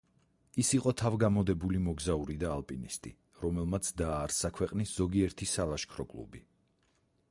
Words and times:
ის 0.61 0.69
იყო 0.77 0.93
თავგამოდებული 1.01 1.81
მოგზაური 1.89 2.39
და 2.45 2.49
ალპინისტი, 2.55 3.13
რომელმაც 3.45 3.93
დააარსა 4.03 4.55
ქვეყნის 4.57 4.99
ზოგიერთი 5.03 5.51
სალაშქრო 5.57 6.09
კლუბი. 6.15 6.45